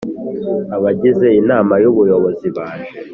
[0.75, 2.93] abagize Inama y Ubuyobozi baje